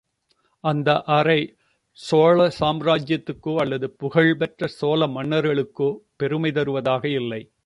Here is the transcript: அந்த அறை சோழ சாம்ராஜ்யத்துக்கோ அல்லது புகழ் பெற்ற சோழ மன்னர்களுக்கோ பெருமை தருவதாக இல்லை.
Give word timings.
அந்த 0.63 1.01
அறை 1.01 1.41
சோழ 1.97 2.51
சாம்ராஜ்யத்துக்கோ 2.59 3.55
அல்லது 3.61 3.89
புகழ் 3.91 4.37
பெற்ற 4.37 4.67
சோழ 4.67 5.07
மன்னர்களுக்கோ 5.07 5.89
பெருமை 6.17 6.51
தருவதாக 6.51 7.03
இல்லை. 7.09 7.41